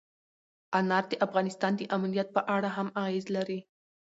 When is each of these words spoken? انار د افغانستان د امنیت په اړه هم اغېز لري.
انار 0.77 1.03
د 1.11 1.13
افغانستان 1.25 1.71
د 1.77 1.81
امنیت 1.95 2.27
په 2.35 2.41
اړه 2.55 2.69
هم 2.77 2.87
اغېز 3.01 3.25
لري. 3.35 3.59